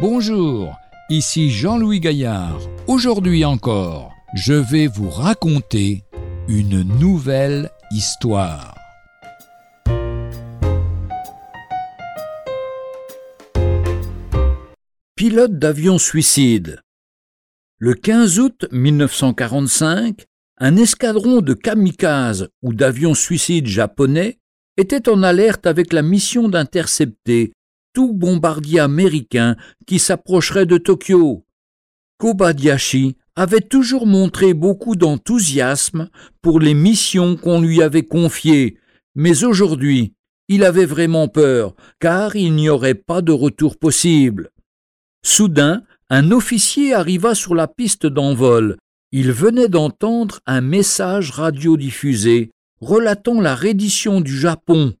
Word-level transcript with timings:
Bonjour, 0.00 0.78
ici 1.10 1.50
Jean-Louis 1.50 2.00
Gaillard. 2.00 2.58
Aujourd'hui 2.86 3.44
encore, 3.44 4.14
je 4.34 4.54
vais 4.54 4.86
vous 4.86 5.10
raconter 5.10 6.04
une 6.48 6.80
nouvelle 6.98 7.68
histoire. 7.90 8.74
Pilote 15.16 15.58
d'avion 15.58 15.98
suicide. 15.98 16.80
Le 17.76 17.92
15 17.92 18.38
août 18.38 18.66
1945, 18.72 20.24
un 20.56 20.76
escadron 20.76 21.42
de 21.42 21.52
kamikazes 21.52 22.48
ou 22.62 22.72
d'avions 22.72 23.12
suicides 23.12 23.66
japonais 23.66 24.38
était 24.78 25.10
en 25.10 25.22
alerte 25.22 25.66
avec 25.66 25.92
la 25.92 26.00
mission 26.00 26.48
d'intercepter 26.48 27.52
tout 27.92 28.12
bombardier 28.12 28.80
américain 28.80 29.56
qui 29.86 29.98
s'approcherait 29.98 30.66
de 30.66 30.78
Tokyo. 30.78 31.44
Kobayashi 32.18 33.16
avait 33.36 33.60
toujours 33.60 34.06
montré 34.06 34.54
beaucoup 34.54 34.96
d'enthousiasme 34.96 36.08
pour 36.42 36.60
les 36.60 36.74
missions 36.74 37.36
qu'on 37.36 37.60
lui 37.60 37.82
avait 37.82 38.04
confiées, 38.04 38.76
mais 39.14 39.44
aujourd'hui 39.44 40.14
il 40.48 40.64
avait 40.64 40.84
vraiment 40.84 41.28
peur, 41.28 41.76
car 42.00 42.34
il 42.34 42.54
n'y 42.56 42.68
aurait 42.68 42.96
pas 42.96 43.22
de 43.22 43.30
retour 43.30 43.78
possible. 43.78 44.50
Soudain, 45.22 45.84
un 46.08 46.32
officier 46.32 46.92
arriva 46.92 47.36
sur 47.36 47.54
la 47.54 47.68
piste 47.68 48.04
d'envol. 48.04 48.76
Il 49.12 49.30
venait 49.30 49.68
d'entendre 49.68 50.40
un 50.46 50.60
message 50.60 51.30
radiodiffusé 51.30 52.50
relatant 52.80 53.40
la 53.40 53.54
reddition 53.54 54.20
du 54.20 54.36
Japon. 54.36 54.94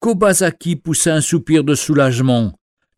Kobazaki 0.00 0.76
poussa 0.76 1.16
un 1.16 1.20
soupir 1.20 1.64
de 1.64 1.74
soulagement. 1.74 2.52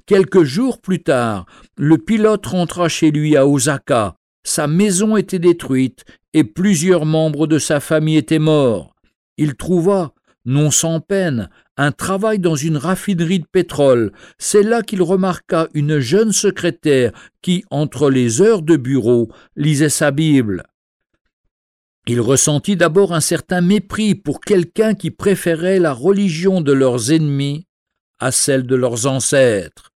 Quelques 0.04 0.42
jours 0.42 0.82
plus 0.82 1.02
tard, 1.02 1.46
le 1.78 1.96
pilote 1.96 2.44
rentra 2.44 2.90
chez 2.90 3.10
lui 3.10 3.38
à 3.38 3.46
Osaka. 3.46 4.16
Sa 4.44 4.66
maison 4.66 5.16
était 5.16 5.38
détruite 5.38 6.04
et 6.34 6.44
plusieurs 6.44 7.06
membres 7.06 7.46
de 7.46 7.58
sa 7.58 7.80
famille 7.80 8.18
étaient 8.18 8.38
morts. 8.38 8.94
Il 9.38 9.54
trouva, 9.54 10.12
non 10.44 10.70
sans 10.70 11.00
peine, 11.00 11.48
un 11.78 11.90
travail 11.90 12.38
dans 12.38 12.56
une 12.56 12.76
raffinerie 12.76 13.40
de 13.40 13.46
pétrole. 13.50 14.12
C'est 14.36 14.62
là 14.62 14.82
qu'il 14.82 15.00
remarqua 15.00 15.68
une 15.72 16.00
jeune 16.00 16.32
secrétaire 16.32 17.12
qui, 17.40 17.64
entre 17.70 18.10
les 18.10 18.42
heures 18.42 18.62
de 18.62 18.76
bureau, 18.76 19.30
lisait 19.56 19.88
sa 19.88 20.10
Bible. 20.10 20.64
Il 22.06 22.20
ressentit 22.20 22.76
d'abord 22.76 23.12
un 23.12 23.20
certain 23.20 23.60
mépris 23.60 24.14
pour 24.14 24.40
quelqu'un 24.40 24.94
qui 24.94 25.10
préférait 25.10 25.78
la 25.78 25.92
religion 25.92 26.60
de 26.60 26.72
leurs 26.72 27.12
ennemis 27.12 27.66
à 28.18 28.32
celle 28.32 28.66
de 28.66 28.74
leurs 28.74 29.06
ancêtres. 29.06 29.90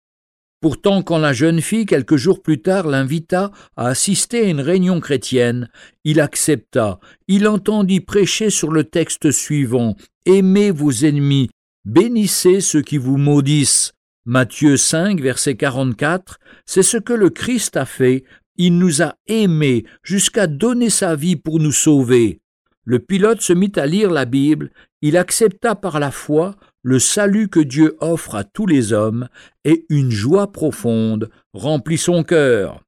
Pourtant, 0.61 1.03
quand 1.03 1.19
la 1.19 1.33
jeune 1.33 1.61
fille, 1.61 1.87
quelques 1.87 2.17
jours 2.17 2.41
plus 2.41 2.63
tard, 2.63 2.87
l'invita 2.87 3.51
à 3.77 3.89
assister 3.89 4.45
à 4.45 4.49
une 4.49 4.61
réunion 4.61 5.01
chrétienne, 5.01 5.69
il 6.05 6.21
accepta. 6.21 7.01
Il 7.27 7.49
entendit 7.49 8.01
prêcher 8.01 8.49
sur 8.49 8.71
le 8.71 8.85
texte 8.85 9.33
suivant 9.33 9.97
Aimez 10.25 10.71
vos 10.71 10.93
ennemis, 10.93 11.51
bénissez 11.85 12.61
ceux 12.61 12.83
qui 12.83 12.97
vous 12.97 13.17
maudissent. 13.17 13.93
Matthieu 14.25 14.77
5, 14.77 15.21
verset 15.21 15.57
44, 15.57 16.39
c'est 16.65 16.85
ce 16.85 16.97
que 16.97 17.13
le 17.13 17.29
Christ 17.29 17.77
a 17.77 17.85
fait 17.85 18.23
il 18.57 18.79
nous 18.79 19.03
a 19.03 19.17
aimés 19.27 19.85
jusqu'à 20.03 20.47
donner 20.47 20.91
sa 20.91 21.17
vie 21.17 21.37
pour 21.37 21.59
nous 21.59 21.73
sauver. 21.73 22.41
Le 22.85 22.99
pilote 22.99 23.41
se 23.41 23.53
mit 23.53 23.73
à 23.77 23.87
lire 23.87 24.11
la 24.11 24.25
Bible, 24.25 24.71
il 25.03 25.17
accepta 25.17 25.75
par 25.75 26.01
la 26.01 26.11
foi 26.11 26.57
le 26.83 26.99
salut 26.99 27.49
que 27.49 27.61
Dieu 27.61 27.97
offre 28.01 28.35
à 28.35 28.45
tous 28.45 28.67
les 28.67 28.93
hommes, 28.93 29.29
et 29.65 29.87
une 29.89 30.11
joie 30.11 30.51
profonde 30.51 31.31
remplit 31.53 31.99
son 31.99 32.25
cœur. 32.25 32.83